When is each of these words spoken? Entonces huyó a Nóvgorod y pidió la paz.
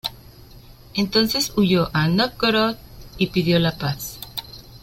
Entonces 0.95 1.53
huyó 1.55 1.91
a 1.93 2.07
Nóvgorod 2.07 2.75
y 3.19 3.27
pidió 3.27 3.59
la 3.59 3.77
paz. 3.77 4.17